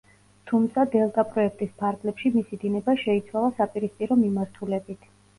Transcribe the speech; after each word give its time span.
თუმცა 0.51 0.83
დელტაპროექტის 0.93 1.75
ფარგლებში 1.81 2.31
მისი 2.37 2.59
დინება 2.63 2.95
შეიცვალა 3.01 3.51
საპირისპირო 3.59 4.17
მიმართულებით. 4.23 5.05